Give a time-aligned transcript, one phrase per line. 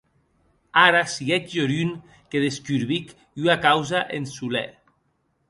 [0.83, 1.93] Ara siguec Jorunn
[2.31, 3.07] que descurbic
[3.43, 4.67] ua causa en solèr.